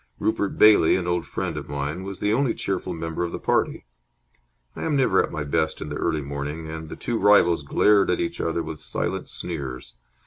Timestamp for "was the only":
2.01-2.55